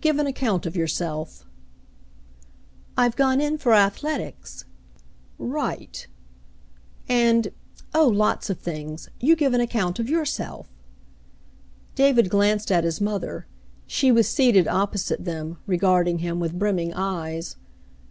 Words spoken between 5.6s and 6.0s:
The Mountain Girl